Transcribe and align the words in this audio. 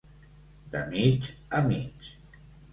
De 0.77 0.81
mig 0.95 1.29
a 1.61 1.63
mig. 1.69 2.11